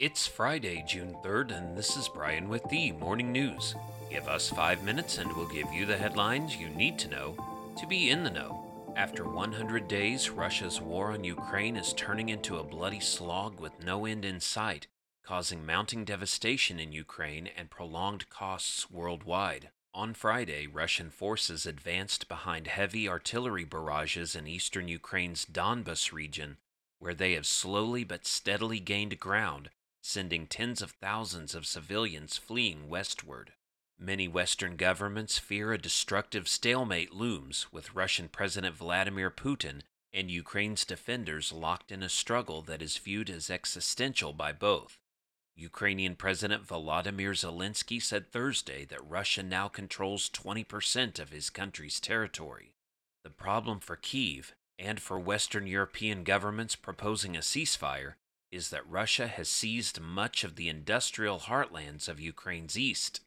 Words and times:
It's 0.00 0.26
Friday, 0.26 0.82
June 0.88 1.14
3rd, 1.22 1.54
and 1.54 1.76
this 1.76 1.94
is 1.94 2.08
Brian 2.08 2.48
with 2.48 2.66
the 2.70 2.90
Morning 2.92 3.30
News. 3.30 3.74
Give 4.08 4.26
us 4.28 4.48
five 4.48 4.82
minutes 4.82 5.18
and 5.18 5.30
we'll 5.36 5.46
give 5.46 5.70
you 5.74 5.84
the 5.84 5.98
headlines 5.98 6.56
you 6.56 6.70
need 6.70 6.98
to 7.00 7.10
know 7.10 7.36
to 7.78 7.86
be 7.86 8.08
in 8.08 8.24
the 8.24 8.30
know. 8.30 8.94
After 8.96 9.28
100 9.28 9.88
days, 9.88 10.30
Russia's 10.30 10.80
war 10.80 11.12
on 11.12 11.22
Ukraine 11.22 11.76
is 11.76 11.92
turning 11.92 12.30
into 12.30 12.56
a 12.56 12.64
bloody 12.64 12.98
slog 12.98 13.60
with 13.60 13.84
no 13.84 14.06
end 14.06 14.24
in 14.24 14.40
sight, 14.40 14.86
causing 15.22 15.66
mounting 15.66 16.06
devastation 16.06 16.80
in 16.80 16.92
Ukraine 16.92 17.50
and 17.54 17.68
prolonged 17.68 18.30
costs 18.30 18.90
worldwide. 18.90 19.68
On 19.92 20.14
Friday, 20.14 20.66
Russian 20.66 21.10
forces 21.10 21.66
advanced 21.66 22.26
behind 22.26 22.68
heavy 22.68 23.06
artillery 23.06 23.64
barrages 23.64 24.34
in 24.34 24.46
eastern 24.46 24.88
Ukraine's 24.88 25.44
Donbas 25.44 26.10
region, 26.10 26.56
where 27.00 27.12
they 27.12 27.34
have 27.34 27.44
slowly 27.44 28.02
but 28.02 28.24
steadily 28.24 28.80
gained 28.80 29.20
ground 29.20 29.68
sending 30.02 30.46
tens 30.46 30.82
of 30.82 30.92
thousands 30.92 31.54
of 31.54 31.66
civilians 31.66 32.36
fleeing 32.36 32.88
westward. 32.88 33.52
Many 33.98 34.28
Western 34.28 34.76
governments 34.76 35.38
fear 35.38 35.72
a 35.72 35.78
destructive 35.78 36.48
stalemate 36.48 37.12
looms, 37.12 37.66
with 37.70 37.94
Russian 37.94 38.28
President 38.28 38.74
Vladimir 38.74 39.30
Putin 39.30 39.82
and 40.12 40.30
Ukraine's 40.30 40.84
defenders 40.84 41.52
locked 41.52 41.92
in 41.92 42.02
a 42.02 42.08
struggle 42.08 42.62
that 42.62 42.82
is 42.82 42.96
viewed 42.96 43.30
as 43.30 43.50
existential 43.50 44.32
by 44.32 44.52
both. 44.52 44.98
Ukrainian 45.54 46.16
President 46.16 46.66
Volodymyr 46.66 47.34
Zelensky 47.34 48.02
said 48.02 48.32
Thursday 48.32 48.86
that 48.86 49.06
Russia 49.06 49.42
now 49.42 49.68
controls 49.68 50.30
20% 50.30 51.18
of 51.18 51.30
his 51.30 51.50
country's 51.50 52.00
territory. 52.00 52.72
The 53.22 53.30
problem 53.30 53.80
for 53.80 53.96
Kiev 53.96 54.54
and 54.78 54.98
for 54.98 55.18
Western 55.18 55.66
European 55.66 56.24
governments 56.24 56.74
proposing 56.74 57.36
a 57.36 57.40
ceasefire 57.40 58.14
is 58.50 58.70
that 58.70 58.88
Russia 58.88 59.28
has 59.28 59.48
seized 59.48 60.00
much 60.00 60.44
of 60.44 60.56
the 60.56 60.68
industrial 60.68 61.40
heartlands 61.40 62.08
of 62.08 62.20
Ukraine's 62.20 62.78
east 62.78 63.20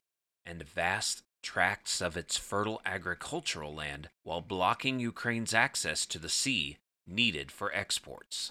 and 0.44 0.62
vast 0.62 1.22
tracts 1.42 2.00
of 2.00 2.16
its 2.16 2.36
fertile 2.36 2.80
agricultural 2.84 3.74
land 3.74 4.08
while 4.22 4.40
blocking 4.40 4.98
Ukraine's 4.98 5.54
access 5.54 6.06
to 6.06 6.18
the 6.18 6.28
sea 6.28 6.78
needed 7.06 7.50
for 7.50 7.72
exports. 7.74 8.50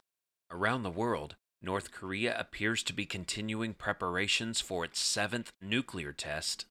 Around 0.51 0.83
the 0.83 0.91
world, 0.91 1.35
North 1.61 1.91
Korea 1.91 2.37
appears 2.37 2.83
to 2.83 2.93
be 2.93 3.05
continuing 3.05 3.73
preparations 3.73 4.61
for 4.61 4.83
its 4.83 4.99
seventh 4.99 5.51
nuclear 5.61 6.11
test. 6.11 6.65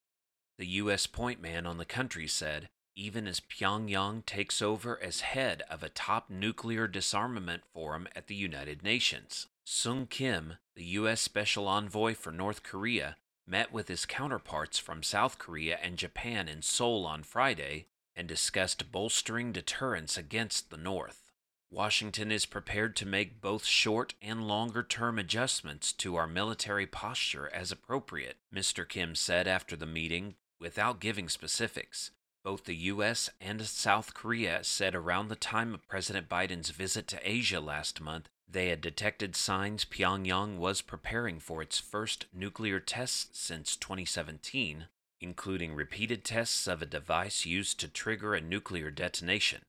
The 0.58 0.66
U.S. 0.66 1.06
point 1.06 1.40
man 1.40 1.66
on 1.66 1.78
the 1.78 1.84
country 1.84 2.28
said, 2.28 2.68
even 2.94 3.26
as 3.26 3.40
Pyongyang 3.40 4.24
takes 4.26 4.60
over 4.60 5.02
as 5.02 5.22
head 5.22 5.62
of 5.70 5.82
a 5.82 5.88
top 5.88 6.28
nuclear 6.28 6.86
disarmament 6.86 7.62
forum 7.72 8.06
at 8.14 8.26
the 8.26 8.34
United 8.34 8.82
Nations. 8.82 9.46
Sung 9.64 10.06
Kim, 10.06 10.54
the 10.74 10.84
U.S. 10.84 11.20
Special 11.20 11.68
Envoy 11.68 12.14
for 12.14 12.32
North 12.32 12.64
Korea, 12.64 13.16
met 13.46 13.72
with 13.72 13.88
his 13.88 14.06
counterparts 14.06 14.78
from 14.78 15.02
South 15.02 15.38
Korea 15.38 15.78
and 15.80 15.96
Japan 15.96 16.48
in 16.48 16.62
Seoul 16.62 17.06
on 17.06 17.22
Friday 17.22 17.86
and 18.16 18.26
discussed 18.26 18.90
bolstering 18.90 19.52
deterrence 19.52 20.16
against 20.16 20.70
the 20.70 20.76
North. 20.76 21.30
Washington 21.70 22.30
is 22.30 22.44
prepared 22.44 22.96
to 22.96 23.06
make 23.06 23.40
both 23.40 23.64
short 23.64 24.14
and 24.20 24.46
longer 24.46 24.82
term 24.82 25.18
adjustments 25.18 25.92
to 25.92 26.16
our 26.16 26.26
military 26.26 26.86
posture 26.86 27.48
as 27.52 27.72
appropriate, 27.72 28.36
Mr. 28.54 28.86
Kim 28.86 29.14
said 29.14 29.46
after 29.46 29.76
the 29.76 29.86
meeting, 29.86 30.34
without 30.60 31.00
giving 31.00 31.28
specifics. 31.28 32.10
Both 32.44 32.64
the 32.64 32.76
U.S. 32.76 33.30
and 33.40 33.62
South 33.62 34.12
Korea 34.12 34.64
said 34.64 34.94
around 34.96 35.28
the 35.28 35.36
time 35.36 35.72
of 35.72 35.86
President 35.86 36.28
Biden's 36.28 36.70
visit 36.70 37.06
to 37.08 37.20
Asia 37.22 37.60
last 37.60 38.00
month 38.00 38.28
they 38.52 38.68
had 38.68 38.80
detected 38.80 39.34
signs 39.34 39.84
Pyongyang 39.84 40.58
was 40.58 40.82
preparing 40.82 41.40
for 41.40 41.62
its 41.62 41.78
first 41.78 42.26
nuclear 42.32 42.78
tests 42.78 43.38
since 43.38 43.76
2017, 43.76 44.86
including 45.20 45.74
repeated 45.74 46.24
tests 46.24 46.66
of 46.66 46.82
a 46.82 46.86
device 46.86 47.46
used 47.46 47.80
to 47.80 47.88
trigger 47.88 48.34
a 48.34 48.40
nuclear 48.40 48.90
detonation. 48.90 49.62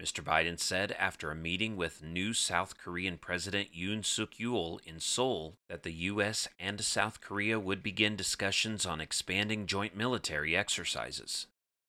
Mr. 0.00 0.24
Biden 0.24 0.58
said 0.58 0.90
after 0.92 1.30
a 1.30 1.36
meeting 1.36 1.76
with 1.76 2.02
new 2.02 2.34
South 2.34 2.76
Korean 2.76 3.16
President 3.16 3.68
Yoon 3.72 4.04
Suk 4.04 4.32
Yeol 4.34 4.80
in 4.84 4.98
Seoul 4.98 5.54
that 5.68 5.84
the 5.84 5.92
U.S. 5.92 6.48
and 6.58 6.80
South 6.80 7.20
Korea 7.20 7.60
would 7.60 7.82
begin 7.82 8.16
discussions 8.16 8.84
on 8.84 9.00
expanding 9.00 9.66
joint 9.66 9.96
military 9.96 10.56
exercises. 10.56 11.46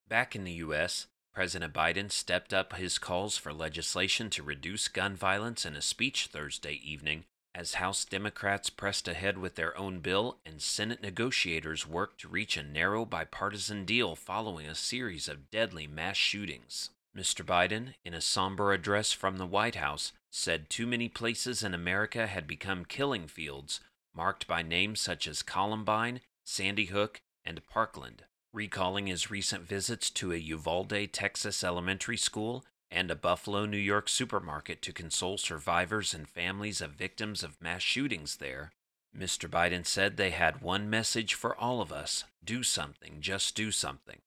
Back 0.08 0.36
in 0.36 0.44
the 0.44 0.52
U.S., 0.52 1.08
President 1.36 1.74
Biden 1.74 2.10
stepped 2.10 2.54
up 2.54 2.78
his 2.78 2.98
calls 2.98 3.38
for 3.38 3.52
legislation 3.52 4.30
to 4.30 4.42
reduce 4.42 4.88
gun 4.88 5.18
violence 5.18 5.66
in 5.66 5.76
a 5.76 5.82
speech 5.82 6.28
Thursday 6.28 6.80
evening 6.82 7.26
as 7.54 7.74
House 7.74 8.06
Democrats 8.06 8.70
pressed 8.70 9.06
ahead 9.10 9.38
with 9.38 9.56
their 9.56 9.78
own 9.78 10.00
bill 10.00 10.38
and 10.46 10.62
Senate 10.62 11.02
negotiators 11.02 11.86
worked 11.86 12.22
to 12.22 12.30
reach 12.30 12.56
a 12.56 12.64
narrow 12.64 13.04
bipartisan 13.04 13.84
deal 13.84 14.16
following 14.16 14.66
a 14.66 14.76
series 14.76 15.28
of 15.28 15.52
deadly 15.52 15.88
mass 15.88 16.16
shootings. 16.16 16.92
Mr. 17.16 17.46
Biden, 17.46 17.96
in 18.06 18.14
a 18.14 18.22
somber 18.22 18.72
address 18.72 19.12
from 19.12 19.38
the 19.38 19.46
White 19.46 19.76
House, 19.76 20.14
said 20.32 20.70
too 20.70 20.88
many 20.88 21.10
places 21.10 21.64
in 21.64 21.74
America 21.74 22.28
had 22.28 22.48
become 22.48 22.86
killing 22.86 23.28
fields, 23.28 23.82
marked 24.14 24.48
by 24.48 24.62
names 24.62 25.02
such 25.02 25.28
as 25.28 25.44
Columbine, 25.44 26.22
Sandy 26.46 26.86
Hook, 26.86 27.20
and 27.44 27.66
Parkland 27.68 28.24
recalling 28.56 29.08
his 29.08 29.30
recent 29.30 29.68
visits 29.68 30.10
to 30.10 30.32
a 30.32 30.38
Uvalde, 30.38 31.12
Texas 31.12 31.62
elementary 31.62 32.16
school 32.16 32.64
and 32.90 33.12
a 33.12 33.16
Buffalo, 33.16 33.66
New 33.66 33.78
York 33.78 34.08
supermarket 34.08 34.82
to 34.82 34.94
console 34.94 35.38
survivors 35.38 36.14
and 36.14 36.30
families 36.30 36.80
of 36.80 36.92
victims 36.92 37.44
of 37.44 37.62
mass 37.62 37.82
shootings 37.82 38.38
there. 38.38 38.72
Mr. 39.16 39.50
Biden 39.50 39.86
said 39.86 40.16
they 40.16 40.30
had 40.32 40.62
one 40.62 40.90
message 40.90 41.34
for 41.34 41.56
all 41.58 41.82
of 41.82 41.92
us 41.92 42.24
do 42.44 42.64
something, 42.64 43.18
just 43.20 43.56
do 43.56 43.72
something. 43.72 44.20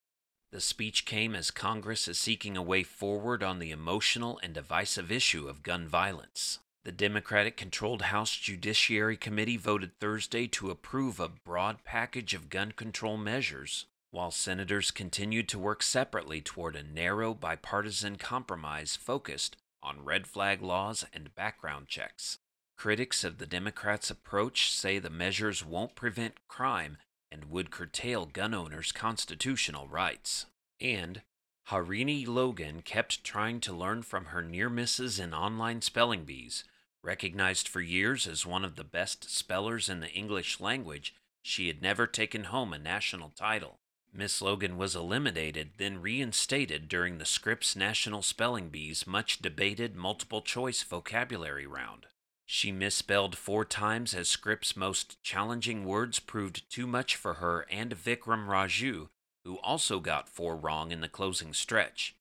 The 0.53 0.61
speech 0.61 1.07
came 1.07 1.35
as 1.35 1.51
Congress 1.51 2.07
is 2.07 2.19
seeking 2.19 2.57
a 2.57 2.63
way 2.63 2.83
forward 2.83 3.43
on 3.43 3.59
the 3.59 3.71
emotional 3.71 4.39
and 4.43 4.53
divisive 4.53 5.11
issue 5.11 5.49
of 5.49 5.63
gun 5.63 5.89
violence. 5.89 6.59
The 6.85 6.93
Democratic 6.93 7.57
controlled 7.57 8.03
House 8.03 8.35
Judiciary 8.35 9.17
Committee 9.17 9.57
voted 9.57 9.99
Thursday 9.99 10.47
to 10.49 10.71
approve 10.71 11.19
a 11.19 11.29
broad 11.29 11.85
package 11.85 12.35
of 12.35 12.51
gun 12.51 12.73
control 12.73 13.17
measures 13.17 13.87
while 14.11 14.31
senators 14.31 14.91
continued 14.91 15.49
to 15.49 15.59
work 15.59 15.83
separately 15.83 16.41
toward 16.41 16.75
a 16.75 16.83
narrow 16.83 17.35
bipartisan 17.35 18.17
compromise 18.17 18.97
focused 18.97 19.57
on 19.83 20.05
red 20.05 20.27
flag 20.27 20.63
laws 20.63 21.05
and 21.13 21.35
background 21.35 21.89
checks. 21.89 22.39
Critics 22.77 23.25
of 23.25 23.39
the 23.39 23.47
Democrats' 23.47 24.11
approach 24.11 24.73
say 24.73 24.99
the 24.99 25.11
measures 25.11 25.65
won't 25.65 25.95
prevent 25.95 26.47
crime 26.49 26.97
and 27.31 27.47
would 27.47 27.71
curtail 27.71 28.25
gun 28.25 28.55
owners' 28.55 28.93
constitutional 28.93 29.89
rights. 29.89 30.47
And 30.81 31.23
Harini 31.69 32.27
Logan 32.27 32.81
kept 32.83 33.25
trying 33.25 33.61
to 33.61 33.73
learn 33.73 34.03
from 34.03 34.27
her 34.27 34.43
near 34.43 34.71
misses 34.71 35.19
in 35.19 35.35
online 35.35 35.83
spelling 35.83 36.25
bees. 36.25 36.65
Recognized 37.03 37.69
for 37.69 37.81
years 37.81 38.27
as 38.27 38.47
one 38.47 38.65
of 38.65 38.77
the 38.77 38.85
best 38.85 39.31
spellers 39.31 39.89
in 39.89 40.01
the 40.01 40.11
English 40.11 40.61
language, 40.61 41.15
she 41.43 41.69
had 41.69 41.83
never 41.83 42.07
taken 42.07 42.45
home 42.45 42.73
a 42.73 42.79
national 42.79 43.31
title. 43.31 43.81
Miss 44.19 44.43
Logan 44.43 44.77
was 44.77 44.97
eliminated, 44.97 45.75
then 45.77 46.03
reinstated 46.03 46.89
during 46.89 47.19
the 47.19 47.25
Scripps 47.25 47.77
National 47.77 48.21
Spelling 48.21 48.69
Bee's 48.69 49.07
much 49.07 49.39
debated 49.39 49.95
multiple 49.95 50.43
choice 50.43 50.83
vocabulary 50.83 51.69
round. 51.69 52.07
She 52.45 52.73
misspelled 52.73 53.39
four 53.39 53.65
times 53.65 54.15
as 54.15 54.29
Scripps' 54.29 54.77
most 54.77 55.23
challenging 55.23 55.85
words 55.85 56.19
proved 56.19 56.69
too 56.69 56.89
much 56.89 57.15
for 57.15 57.35
her 57.35 57.65
and 57.71 57.95
Vikram 57.95 58.49
Raju, 58.49 59.07
who 59.45 59.59
also 59.59 60.01
got 60.01 60.29
four 60.29 60.57
wrong 60.57 60.91
in 60.91 61.01
the 61.01 61.09
closing 61.09 61.55
stretch. 61.55 62.17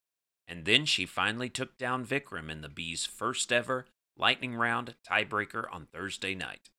And 0.48 0.66
then 0.66 0.86
she 0.86 1.08
finally 1.08 1.50
took 1.50 1.80
down 1.80 2.06
Vikram 2.06 2.52
in 2.52 2.62
the 2.62 2.70
Bee's 2.70 3.08
first 3.08 3.52
ever 3.52 3.88
lightning 4.16 4.54
round 4.54 4.94
tiebreaker 5.04 5.64
on 5.74 5.88
Thursday 5.88 6.36
night. 6.36 6.70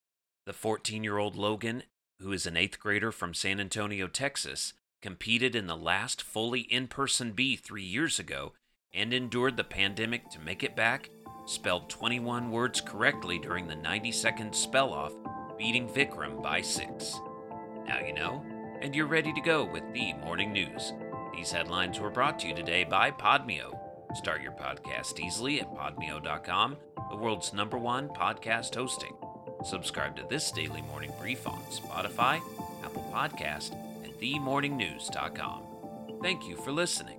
The 0.46 0.52
14 0.52 1.02
year 1.02 1.18
old 1.18 1.34
Logan, 1.34 1.82
who 2.20 2.30
is 2.30 2.46
an 2.46 2.56
eighth 2.56 2.78
grader 2.78 3.10
from 3.10 3.34
San 3.34 3.58
Antonio, 3.58 4.06
Texas, 4.06 4.74
competed 5.00 5.54
in 5.54 5.66
the 5.66 5.76
last 5.76 6.22
fully 6.22 6.60
in 6.60 6.88
person 6.88 7.32
bee 7.32 7.56
three 7.56 7.82
years 7.82 8.18
ago, 8.18 8.52
and 8.92 9.12
endured 9.12 9.56
the 9.56 9.64
pandemic 9.64 10.28
to 10.30 10.40
make 10.40 10.62
it 10.62 10.74
back, 10.74 11.10
spelled 11.46 11.88
21 11.88 12.50
words 12.50 12.80
correctly 12.80 13.38
during 13.38 13.66
the 13.66 13.76
90 13.76 14.12
second 14.12 14.54
spell 14.54 14.92
off, 14.92 15.12
beating 15.56 15.88
Vikram 15.88 16.42
by 16.42 16.60
six. 16.60 17.14
Now 17.86 18.00
you 18.04 18.12
know, 18.12 18.44
and 18.80 18.94
you're 18.94 19.06
ready 19.06 19.32
to 19.32 19.40
go 19.40 19.64
with 19.64 19.84
the 19.92 20.12
morning 20.14 20.52
news. 20.52 20.92
These 21.34 21.52
headlines 21.52 22.00
were 22.00 22.10
brought 22.10 22.38
to 22.40 22.48
you 22.48 22.54
today 22.54 22.84
by 22.84 23.10
Podmeo. 23.10 23.78
Start 24.14 24.42
your 24.42 24.52
podcast 24.52 25.20
easily 25.20 25.60
at 25.60 25.74
podmeo.com, 25.74 26.76
the 27.10 27.16
world's 27.16 27.52
number 27.52 27.78
one 27.78 28.08
podcast 28.08 28.74
hosting. 28.74 29.14
Subscribe 29.64 30.16
to 30.16 30.24
this 30.28 30.50
daily 30.52 30.82
morning 30.82 31.12
brief 31.20 31.46
on 31.46 31.58
Spotify, 31.70 32.40
Apple 32.84 33.10
Podcast, 33.12 33.76
themorningnews.com. 34.20 35.62
Thank 36.22 36.48
you 36.48 36.56
for 36.56 36.72
listening. 36.72 37.17